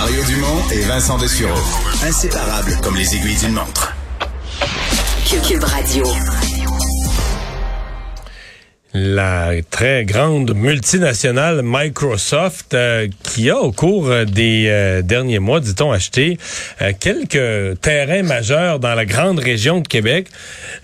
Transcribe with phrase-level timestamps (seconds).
[0.00, 1.60] Mario Dumont et Vincent Dessureau.
[2.02, 3.94] Inséparables comme les aiguilles d'une montre.
[5.46, 6.06] Cube Radio.
[8.94, 15.92] La très grande multinationale Microsoft euh, qui a au cours des euh, derniers mois, dit-on,
[15.92, 16.38] acheté
[16.80, 20.28] euh, quelques terrains majeurs dans la grande région de Québec,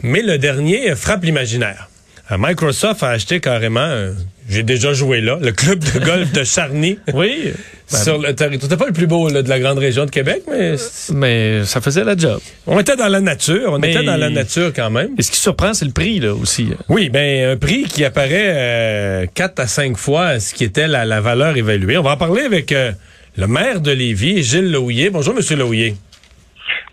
[0.02, 1.88] mais le dernier frappe l'imaginaire.
[2.30, 4.10] Microsoft a acheté carrément,
[4.48, 6.98] j'ai déjà joué là, le club de golf de Charny.
[7.14, 7.52] oui.
[7.88, 8.70] Sur le territoire.
[8.70, 10.74] C'était pas le plus beau là, de la grande région de Québec, mais
[11.12, 12.40] mais ça faisait la job.
[12.66, 15.10] On était dans la nature, on était dans la nature quand même.
[15.18, 16.68] Et ce qui surprend, c'est le prix là aussi.
[16.88, 21.04] Oui, ben un prix qui apparaît euh, 4 à 5 fois ce qui était la,
[21.04, 21.96] la, valeur évaluée.
[21.96, 22.92] On va en parler avec euh,
[23.36, 25.10] le maire de Lévis, Gilles Lohouillet.
[25.10, 25.94] Bonjour, Monsieur Lohouillet.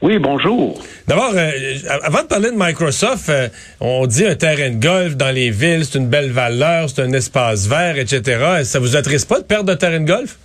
[0.04, 0.78] Oui, bonjour.
[1.08, 1.50] D'abord, euh,
[2.04, 3.48] avant de parler de Microsoft, euh,
[3.80, 7.14] on dit un terrain de golf dans les villes, c'est une belle valeur, c'est un
[7.14, 8.64] espace vert, etc.
[8.66, 10.36] Ça vous attriste pas de perdre de terrain de golf?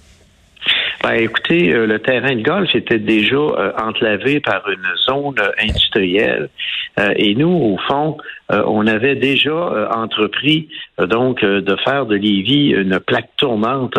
[1.02, 3.38] Ben, écoutez, euh, le terrain de golf était déjà
[3.80, 6.48] enclavé par une zone industrielle.
[7.16, 8.16] et nous, au fond,
[8.50, 13.96] on avait déjà entrepris donc de faire de Lévis une plaque tournante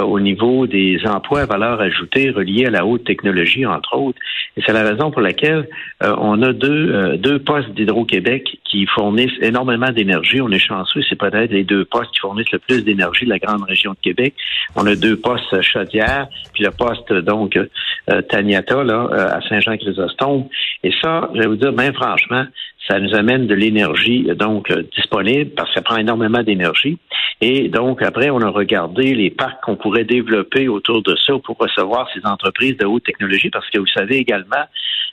[0.00, 4.18] au niveau des emplois à valeur ajoutée reliés à la haute technologie, entre autres.
[4.56, 5.68] Et c'est la raison pour laquelle
[6.02, 10.40] euh, on a deux, euh, deux postes d'Hydro-Québec qui fournissent énormément d'énergie.
[10.40, 13.38] On est chanceux, c'est peut-être les deux postes qui fournissent le plus d'énergie de la
[13.38, 14.34] grande région de Québec.
[14.76, 17.66] On a deux postes chaudières, puis le poste donc euh,
[18.08, 20.44] là, à Saint-Jean-Chrysostome.
[20.82, 22.44] Et ça, je vais vous dire, bien franchement,
[22.88, 26.98] ça nous amène de l'énergie donc disponible parce que ça prend énormément d'énergie.
[27.40, 31.56] Et donc, après, on a regardé les parcs qu'on pourrait développer autour de ça pour
[31.58, 34.64] recevoir ces entreprises de haute technologie, parce que vous savez également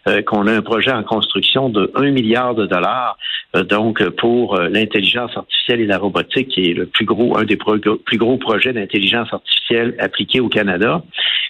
[0.07, 3.17] euh, qu'on a un projet en construction de 1 milliard de dollars,
[3.55, 7.45] euh, donc pour euh, l'intelligence artificielle et la robotique, qui est le plus gros, un
[7.45, 11.01] des plus gros projets d'intelligence artificielle appliqués au Canada.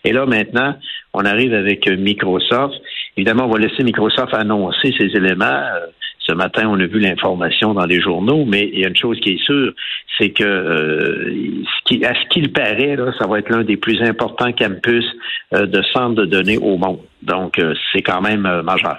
[0.03, 0.75] Et là, maintenant,
[1.13, 2.75] on arrive avec Microsoft.
[3.17, 5.63] Évidemment, on va laisser Microsoft annoncer ces éléments.
[6.19, 9.19] Ce matin, on a vu l'information dans les journaux, mais il y a une chose
[9.19, 9.73] qui est sûre,
[10.17, 11.63] c'est que euh,
[12.06, 15.06] à ce qu'il paraît, ça va être l'un des plus importants campus
[15.53, 17.00] euh, de centres de données au monde.
[17.23, 18.97] Donc, euh, c'est quand même majeur.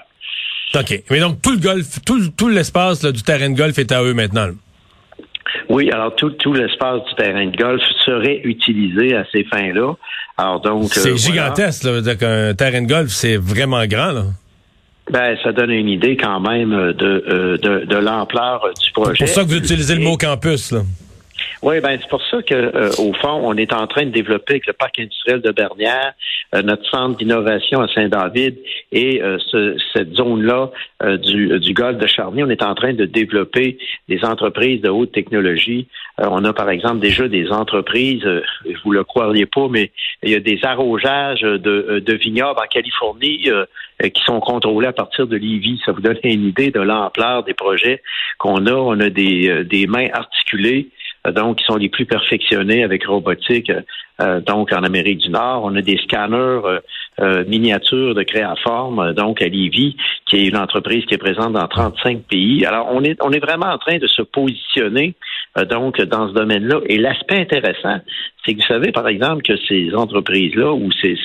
[0.74, 1.02] OK.
[1.10, 4.14] Mais donc, tout le golf, tout, tout l'espace du terrain de golf est à eux
[4.14, 4.50] maintenant.
[5.70, 9.94] Oui, alors tout, tout l'espace du terrain de golf serait utilisé à ces fins-là.
[10.36, 10.88] Alors donc.
[10.90, 11.92] C'est gigantesque, là.
[12.22, 14.24] Un terrain de golf, c'est vraiment grand, là.
[15.10, 19.14] Ben, ça donne une idée quand même de, euh, de, de l'ampleur du projet.
[19.18, 20.82] C'est pour ça que vous utilisez le mot campus, là.
[21.62, 24.54] Oui, ben c'est pour ça que euh, au fond, on est en train de développer
[24.54, 26.14] avec le parc industriel de Bernière,
[26.54, 28.56] euh, notre centre d'innovation à Saint-David
[28.92, 30.70] et ce, cette zone-là
[31.18, 32.42] du, du golfe de Charny.
[32.42, 33.78] On est en train de développer
[34.08, 35.86] des entreprises de haute technologie.
[36.18, 38.26] on a par exemple déjà des entreprises,
[38.84, 39.92] vous le croiriez pas, mais
[40.22, 43.48] il y a des arrosages de, de vignobles en Californie
[44.02, 45.80] qui sont contrôlés à partir de Lévis.
[45.86, 48.02] Ça vous donne une idée de l'ampleur des projets
[48.38, 48.72] qu'on a.
[48.72, 50.40] On a des, des mains articulées
[50.80, 53.70] euh, donc qui sont les plus perfectionnés avec robotique.
[54.20, 56.60] Euh, donc en Amérique du Nord, on a des scanners
[57.20, 61.68] euh, miniatures de créaforme, donc à Lévis, qui est une entreprise qui est présente dans
[61.68, 62.64] 35 pays.
[62.64, 65.14] Alors on est on est vraiment en train de se positionner
[65.68, 66.80] donc dans ce domaine-là.
[66.86, 67.98] Et l'aspect intéressant,
[68.44, 71.16] c'est que vous savez, par exemple, que ces entreprises-là, où c'est,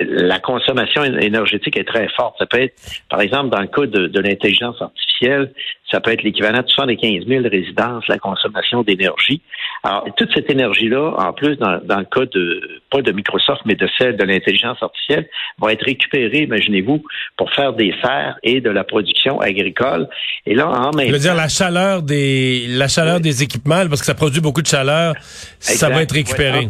[0.00, 2.36] la consommation énergétique est très forte.
[2.38, 2.74] Ça peut être,
[3.08, 5.52] par exemple, dans le cas de, de l'intelligence artificielle,
[5.90, 9.40] ça peut être l'équivalent de 75 000 résidences, la consommation d'énergie.
[9.84, 13.74] Alors, toute cette énergie-là, en plus, dans, dans, le cas de, pas de Microsoft, mais
[13.74, 15.28] de celle de l'intelligence artificielle,
[15.58, 17.04] va être récupérée, imaginez-vous,
[17.36, 20.08] pour faire des serres et de la production agricole.
[20.44, 24.00] Et là, en même Je veux dire, la chaleur des, la chaleur des équipements, parce
[24.00, 25.14] que ça produit beaucoup de chaleur,
[25.58, 26.68] ça va être récupéré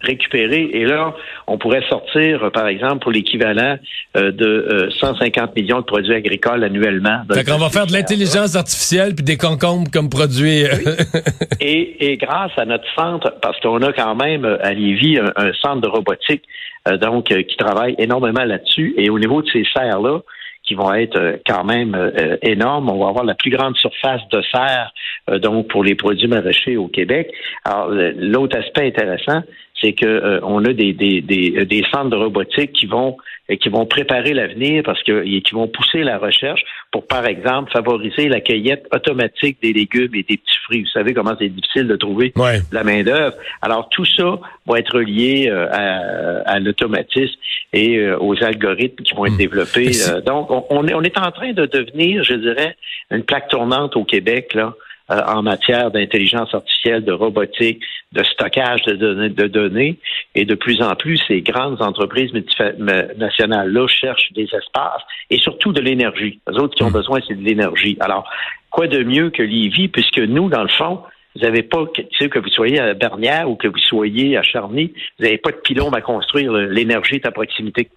[0.00, 0.70] récupérer.
[0.72, 1.14] Et là,
[1.46, 3.76] on pourrait sortir, euh, par exemple, pour l'équivalent
[4.16, 7.22] euh, de 150 euh, millions de produits agricoles annuellement.
[7.28, 10.64] Donc, on va faire de l'intelligence artificielle puis des concombres comme produits.
[11.60, 15.80] et, et, grâce à notre centre, parce qu'on a quand même à Lévis un, centre
[15.80, 16.42] de robotique,
[17.00, 18.94] donc qui travaille énormément là-dessus.
[18.96, 20.20] Et au niveau de ces serres-là,
[20.66, 22.90] qui vont être quand même énormes.
[22.90, 24.92] On va avoir la plus grande surface de serre
[25.40, 27.30] donc pour les produits maraîchers au Québec.
[27.64, 29.42] Alors l'autre aspect intéressant,
[29.80, 33.16] c'est que euh, on a des, des, des, des, centres de robotique qui vont
[33.60, 38.28] qui vont préparer l'avenir parce que qui vont pousser la recherche pour, par exemple, favoriser
[38.28, 40.82] la cueillette automatique des légumes et des petits fruits.
[40.82, 42.32] Vous savez comment c'est difficile de trouver
[42.72, 43.36] la main d'œuvre.
[43.62, 47.38] Alors tout ça va être lié euh, à, à l'automatisme
[47.72, 49.38] et euh, aux algorithmes qui vont être hmm.
[49.38, 49.90] développés.
[50.24, 52.76] donc on, on, est, on est en train de devenir, je dirais,
[53.10, 54.74] une plaque tournante au Québec là
[55.10, 57.80] euh, en matière d'intelligence artificielle, de robotique,
[58.12, 59.98] de stockage de données, de données.
[60.34, 65.80] Et de plus en plus, ces grandes entreprises nationales-là cherchent des espaces et surtout de
[65.80, 66.40] l'énergie.
[66.48, 66.94] Les autres qui ont hmm.
[66.94, 67.96] besoin, c'est de l'énergie.
[68.00, 68.28] Alors,
[68.70, 71.02] quoi de mieux que Lévis, puisque nous, dans le fond,
[71.36, 75.24] vous n'avez pas, que vous soyez à Bernière ou que vous soyez à Charny, vous
[75.24, 76.52] n'avez pas de pylône à construire.
[76.52, 77.90] L'énergie est à proximité.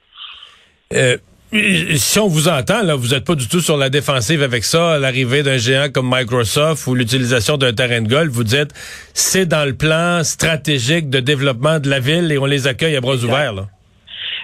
[0.94, 1.18] Euh,
[1.51, 5.00] si on vous entend, là, vous n'êtes pas du tout sur la défensive avec ça,
[5.00, 8.31] l'arrivée d'un géant comme Microsoft ou l'utilisation d'un terrain de golf.
[8.31, 8.72] Vous dites,
[9.13, 13.01] c'est dans le plan stratégique de développement de la ville et on les accueille à
[13.01, 13.54] bras ouverts.
[13.54, 13.68] Là.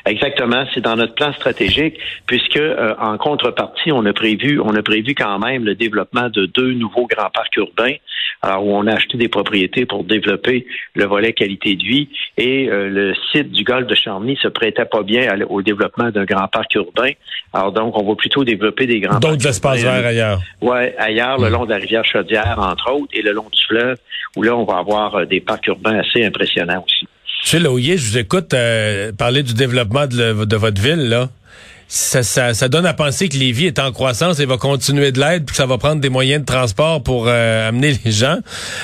[0.05, 1.97] Exactement, c'est dans notre plan stratégique,
[2.27, 6.45] puisque euh, en contrepartie, on a prévu, on a prévu quand même le développement de
[6.45, 7.95] deux nouveaux grands parcs urbains,
[8.43, 12.69] alors où on a acheté des propriétés pour développer le volet qualité de vie, et
[12.69, 16.47] euh, le site du golfe de Charny se prêtait pas bien au développement d'un grand
[16.49, 17.11] parc urbain.
[17.53, 19.19] Alors donc, on va plutôt développer des grands.
[19.19, 20.39] Donc de l'espace vert ailleurs.
[20.61, 23.97] Ouais, ailleurs, le long de la rivière Chaudière, entre autres, et le long du fleuve,
[24.35, 27.07] où là, on va avoir euh, des parcs urbains assez impressionnants aussi.
[27.45, 27.67] Monsieur je
[28.09, 31.29] vous écoute euh, parler du développement de, de votre ville, là
[31.87, 35.19] ça, ça, ça, donne à penser que Lévis est en croissance et va continuer de
[35.19, 38.39] l'aide, puis que ça va prendre des moyens de transport pour euh, amener les gens.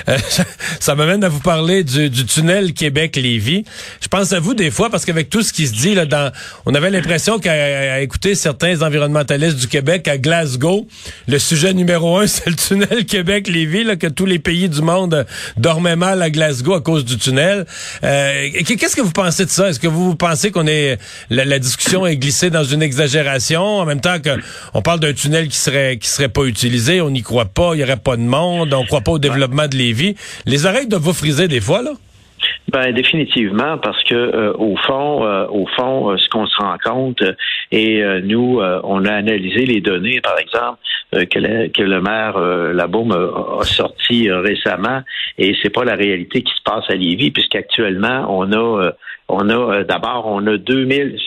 [0.07, 0.17] Euh,
[0.79, 3.65] ça m'amène à vous parler du, du tunnel Québec-Lévis.
[4.01, 6.31] Je pense à vous des fois, parce qu'avec tout ce qui se dit, là, dans,
[6.65, 10.87] on avait l'impression qu'à écouter certains environnementalistes du Québec, à Glasgow,
[11.27, 15.25] le sujet numéro un, c'est le tunnel Québec-Lévis, que tous les pays du monde
[15.57, 17.65] dormaient mal à Glasgow à cause du tunnel.
[18.03, 19.69] Euh, Qu'est-ce que vous pensez de ça?
[19.69, 20.99] Est-ce que vous pensez qu'on est
[21.29, 23.61] la, la discussion est glissée dans une exagération.
[23.61, 24.33] En même temps que
[24.73, 27.79] on parle d'un tunnel qui serait qui serait pas utilisé, on n'y croit pas, il
[27.79, 30.15] y aurait pas de monde, on croit pas au développement de Lévis.
[30.45, 31.91] Les oreilles doivent vous friser des fois là.
[32.71, 36.77] Ben définitivement parce que euh, au fond, euh, au fond, euh, ce qu'on se rend
[36.83, 37.21] compte
[37.71, 40.79] et nous, on a analysé les données, par exemple,
[41.13, 42.37] que, que, le maire
[42.73, 45.01] Labaume a, a sorti récemment,
[45.37, 48.91] et c'est pas la réalité qui se passe à Lévis, puisqu'actuellement on a,
[49.31, 51.17] on a d'abord on a 2000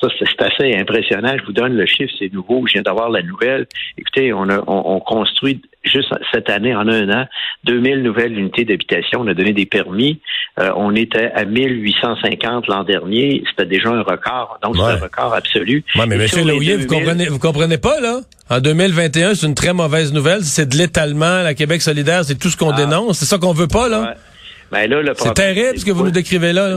[0.00, 1.36] ça, c'est assez impressionnant.
[1.38, 2.66] Je vous donne le chiffre, c'est nouveau.
[2.66, 3.66] Je viens d'avoir la nouvelle.
[3.98, 7.26] Écoutez, on, a, on, construit juste cette année, en un an,
[7.64, 9.20] 2000 nouvelles unités d'habitation.
[9.20, 10.20] On a donné des permis.
[10.58, 13.42] Euh, on était à 1850 l'an dernier.
[13.50, 14.58] C'était déjà un record.
[14.62, 15.84] Donc, c'est un record absolu.
[15.96, 16.46] Oui, mais M.
[16.46, 18.20] Lauillet, vous comprenez, vous comprenez pas, là?
[18.48, 20.42] En 2021, c'est une très mauvaise nouvelle.
[20.42, 21.42] C'est de l'étalement.
[21.42, 22.76] La Québec solidaire, c'est tout ce qu'on ah.
[22.76, 23.18] dénonce.
[23.18, 24.14] C'est ça qu'on veut pas, là?
[24.70, 26.76] Ben là, le c'est terrible ce que vous nous décrivez là.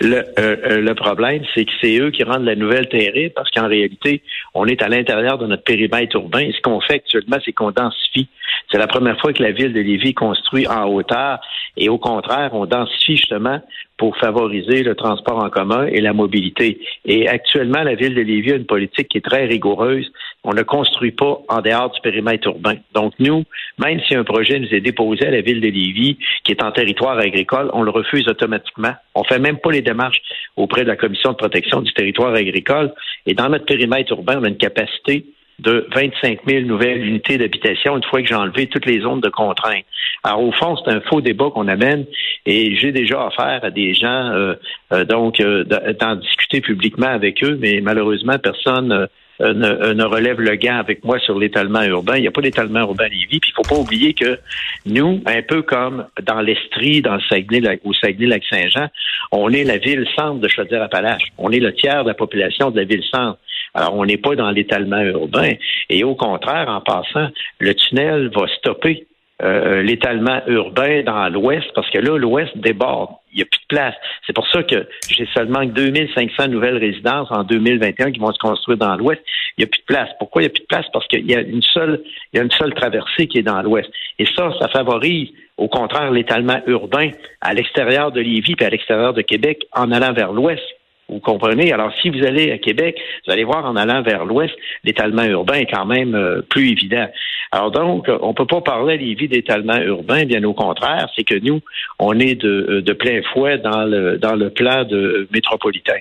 [0.00, 3.50] Le, euh, euh, le, problème, c'est que c'est eux qui rendent la nouvelle terrible parce
[3.50, 4.22] qu'en réalité,
[4.54, 6.40] on est à l'intérieur de notre périmètre urbain.
[6.40, 8.28] Et ce qu'on fait actuellement, c'est qu'on densifie.
[8.70, 11.40] C'est la première fois que la ville de Lévis construit en hauteur
[11.76, 13.60] et au contraire, on densifie justement
[13.96, 16.80] pour favoriser le transport en commun et la mobilité.
[17.04, 20.10] Et actuellement, la ville de Lévis a une politique qui est très rigoureuse.
[20.42, 22.76] On ne construit pas en dehors du périmètre urbain.
[22.92, 23.44] Donc nous,
[23.78, 26.72] même si un projet nous est déposé à la ville de Lévis, qui est en
[26.72, 28.94] territoire agricole, on le refuse automatiquement.
[29.14, 30.20] On fait même pas les démarches
[30.56, 32.92] auprès de la Commission de protection du territoire agricole.
[33.26, 35.24] Et dans notre périmètre urbain, on a une capacité
[35.60, 39.28] de 25 000 nouvelles unités d'habitation une fois que j'ai enlevé toutes les zones de
[39.28, 39.84] contrainte.
[40.24, 42.06] Alors, au fond, c'est un faux débat qu'on amène
[42.46, 44.54] et j'ai déjà affaire à des gens, euh,
[44.92, 49.08] euh, donc, euh, d'en discuter publiquement avec eux, mais malheureusement, personne
[49.40, 52.16] ne, relève le gant avec moi sur l'étalement urbain.
[52.16, 53.40] Il n'y a pas d'étalement urbain à Lévis.
[53.40, 54.38] Puis il faut pas oublier que
[54.86, 58.88] nous, un peu comme dans l'Estrie, dans le Saguenay, au Saguenay-Lac-Saint-Jean,
[59.32, 61.32] on est la ville-centre de Chaudière-Appalaches.
[61.38, 63.38] On est le tiers de la population de la ville-centre.
[63.74, 65.52] Alors, on n'est pas dans l'étalement urbain.
[65.90, 67.28] Et au contraire, en passant,
[67.58, 69.06] le tunnel va stopper
[69.42, 73.10] euh, l'étalement urbain dans l'ouest, parce que là, l'ouest déborde.
[73.32, 73.94] Il n'y a plus de place.
[74.24, 78.78] C'est pour ça que j'ai seulement 2500 nouvelles résidences en 2021 qui vont se construire
[78.78, 79.20] dans l'ouest.
[79.58, 80.08] Il n'y a plus de place.
[80.20, 80.86] Pourquoi il n'y a plus de place?
[80.92, 82.00] Parce qu'il y a une seule,
[82.32, 83.90] il y a une seule traversée qui est dans l'ouest.
[84.20, 89.14] Et ça, ça favorise, au contraire, l'étalement urbain à l'extérieur de Lévis et à l'extérieur
[89.14, 90.62] de Québec en allant vers l'ouest.
[91.08, 91.72] Vous comprenez?
[91.72, 95.56] Alors, si vous allez à Québec, vous allez voir en allant vers l'ouest, l'étalement urbain
[95.56, 97.06] est quand même euh, plus évident.
[97.52, 101.38] Alors donc, on peut pas parler à Lévis d'étalement urbain, bien au contraire, c'est que
[101.38, 101.60] nous,
[101.98, 105.98] on est de, euh, de plein fouet dans le dans le plan de métropolitain.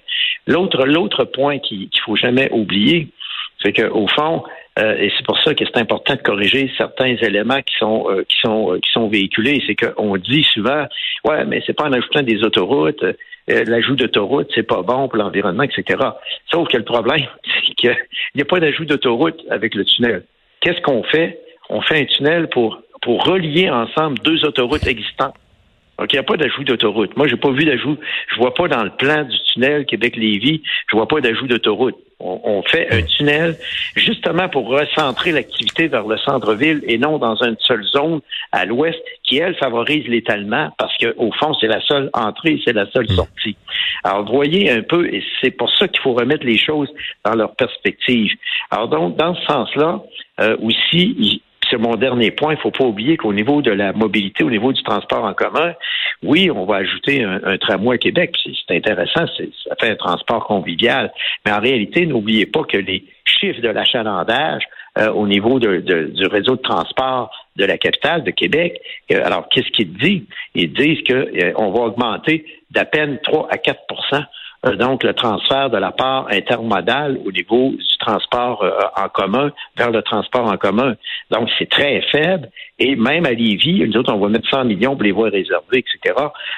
[0.48, 3.10] L'autre l'autre point qu'il ne faut jamais oublier,
[3.62, 4.44] c'est qu'au fond,
[4.80, 8.38] euh, et c'est pour ça que c'est important de corriger certains éléments qui sont qui
[8.42, 9.62] sont qui sont véhiculés.
[9.68, 10.86] C'est qu'on dit souvent,
[11.28, 13.04] ouais, mais c'est pas en ajoutant des autoroutes.
[13.50, 16.00] Euh, l'ajout d'autoroute, c'est pas bon pour l'environnement, etc.
[16.50, 17.26] Sauf que le problème,
[17.68, 17.96] c'est qu'il
[18.36, 20.24] n'y a pas d'ajout d'autoroute avec le tunnel.
[20.62, 21.40] Qu'est-ce qu'on fait?
[21.70, 25.36] On fait un tunnel pour, pour relier ensemble deux autoroutes existantes.
[26.00, 27.16] Donc, il n'y a pas d'ajout d'autoroute.
[27.18, 27.98] Moi, j'ai pas vu d'ajout.
[28.30, 31.96] Je vois pas dans le plan du tunnel Québec-Lévis, je vois pas d'ajout d'autoroute.
[32.24, 33.58] On, on fait un tunnel
[33.96, 39.00] justement pour recentrer l'activité vers le centre-ville et non dans une seule zone à l'ouest
[39.24, 43.58] qui, elle, favorise l'étalement parce qu'au fond, c'est la seule entrée, c'est la seule sortie.
[44.04, 46.90] Alors, voyez un peu, et c'est pour ça qu'il faut remettre les choses
[47.26, 48.32] dans leur perspective.
[48.72, 50.02] Alors, donc, dans ce sens-là,
[50.40, 51.42] euh, aussi,
[51.78, 52.54] mon dernier point.
[52.54, 55.34] Il ne faut pas oublier qu'au niveau de la mobilité, au niveau du transport en
[55.34, 55.74] commun,
[56.24, 58.36] oui, on va ajouter un, tramway à Québec.
[58.44, 61.12] C'est intéressant, ça fait un transport convivial.
[61.46, 64.64] Mais en réalité, n'oubliez pas que les chiffres de l'achalandage
[64.98, 65.68] euh, au niveau du
[66.28, 68.80] réseau de transport de la capitale de Québec,
[69.12, 70.28] euh, alors qu'est-ce qu'ils disent?
[70.56, 73.80] Ils disent qu'on va augmenter d'à peine 3 à 4
[74.14, 74.20] euh,
[74.72, 79.92] donc le transfert de la part intermodale au niveau du transport euh, en commun vers
[79.92, 80.96] le transport en commun.
[81.32, 82.50] Donc, c'est très faible.
[82.80, 85.80] Et même à Lévis, nous autres, on va mettre 100 millions pour les voies réservées,
[85.80, 86.16] etc.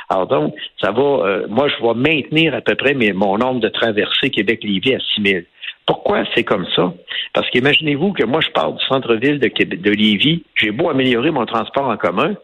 [0.09, 3.69] Alors donc, ça va, euh, moi, je vais maintenir à peu près mon nombre de
[3.69, 5.43] traversées Québec-Lévis à 6 000.
[5.85, 6.93] Pourquoi c'est comme ça?
[7.33, 11.45] Parce qu'imaginez-vous que moi, je pars du centre-ville de, de Lévis, j'ai beau améliorer mon
[11.45, 12.35] transport en commun, euh,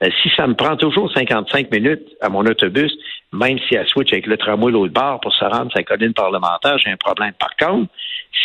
[0.00, 2.92] si ça me prend toujours 55 minutes à mon autobus,
[3.32, 6.78] même si elle switch avec le tramway l'autre bord pour se rendre sa colline parlementaire,
[6.78, 7.32] j'ai un problème.
[7.38, 7.90] Par contre,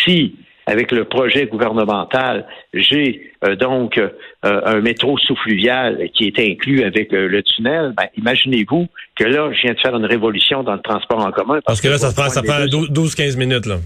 [0.03, 0.35] si
[0.67, 4.09] avec le projet gouvernemental, j'ai euh, donc euh,
[4.43, 9.61] un métro sous-fluvial qui est inclus avec euh, le tunnel, ben, imaginez-vous que là, je
[9.61, 11.59] viens de faire une révolution dans le transport en commun.
[11.65, 13.65] Parce que là, ça, se prend, ça prend 12-15 minutes.
[13.65, 13.77] Là.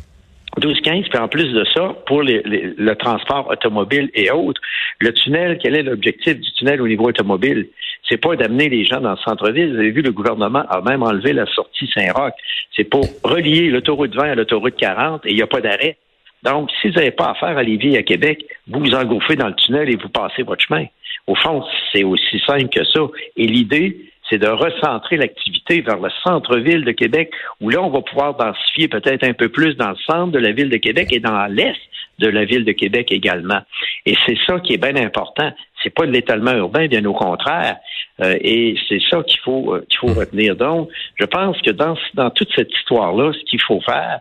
[0.59, 4.61] 12-15, puis en plus de ça, pour le transport automobile et autres,
[4.99, 7.67] le tunnel, quel est l'objectif du tunnel au niveau automobile?
[8.07, 9.73] C'est pas d'amener les gens dans le centre-ville.
[9.73, 12.33] Vous avez vu, le gouvernement a même enlevé la sortie Saint-Roch.
[12.75, 15.97] C'est pour relier l'autoroute 20 à l'autoroute 40 et il n'y a pas d'arrêt.
[16.43, 19.47] Donc, si vous n'avez pas affaire à Lévis et à Québec, vous vous engouffrez dans
[19.47, 20.85] le tunnel et vous passez votre chemin.
[21.25, 23.01] Au fond, c'est aussi simple que ça.
[23.35, 28.01] Et l'idée, c'est de recentrer l'activité vers le centre-ville de Québec, où là, on va
[28.01, 31.19] pouvoir densifier peut-être un peu plus dans le centre de la ville de Québec et
[31.19, 31.75] dans l'est
[32.19, 33.61] de la ville de Québec également.
[34.05, 35.51] Et c'est ça qui est bien important.
[35.83, 37.77] C'est pas de l'étalement urbain, bien au contraire.
[38.21, 40.55] Euh, et c'est ça qu'il faut euh, qu'il faut retenir.
[40.55, 40.89] Donc,
[41.19, 44.19] je pense que dans dans toute cette histoire-là, ce qu'il faut faire,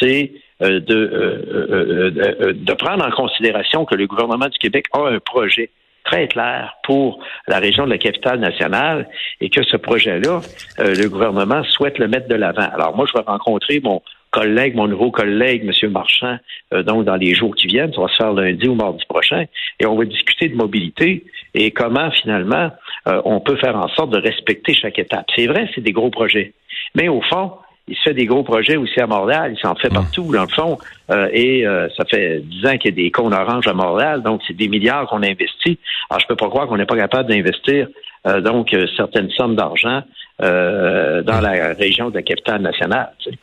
[0.00, 0.32] c'est
[0.62, 5.08] euh, de, euh, euh, euh, de prendre en considération que le gouvernement du Québec a
[5.08, 5.70] un projet
[6.04, 7.18] très clair pour
[7.48, 9.08] la région de la capitale nationale
[9.40, 10.40] et que ce projet-là,
[10.80, 12.68] euh, le gouvernement souhaite le mettre de l'avant.
[12.72, 15.90] Alors moi, je vais rencontrer mon collègue, mon nouveau collègue, M.
[15.92, 16.38] Marchand,
[16.72, 19.44] euh, donc dans les jours qui viennent, ça va se faire lundi ou mardi prochain,
[19.78, 22.70] et on va discuter de mobilité et comment finalement
[23.06, 25.26] euh, on peut faire en sorte de respecter chaque étape.
[25.36, 26.52] C'est vrai, c'est des gros projets,
[26.96, 27.52] mais au fond,
[27.86, 30.48] il se fait des gros projets aussi à Montréal, il s'en fait partout, dans le
[30.48, 30.78] fond,
[31.10, 34.22] euh, et euh, ça fait dix ans qu'il y a des cônes oranges à Montréal,
[34.22, 35.78] donc c'est des milliards qu'on investit.
[36.08, 37.88] Alors, je peux pas croire qu'on n'est pas capable d'investir
[38.26, 40.02] euh, donc certaines sommes d'argent
[40.40, 43.12] dans la région de la capitale nationale.
[43.18, 43.38] tu sais.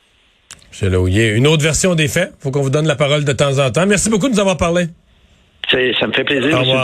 [0.85, 0.91] M.
[0.91, 2.33] Lauillet, une autre version des faits.
[2.39, 3.85] faut qu'on vous donne la parole de temps en temps.
[3.85, 4.87] Merci beaucoup de nous avoir parlé.
[5.69, 6.57] Ça me fait plaisir.
[6.57, 6.79] Au revoir.